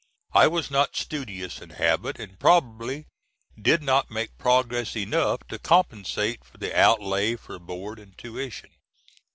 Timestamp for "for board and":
7.35-8.17